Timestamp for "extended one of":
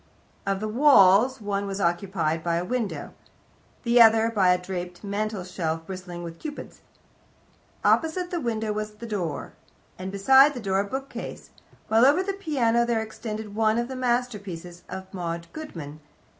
13.03-13.87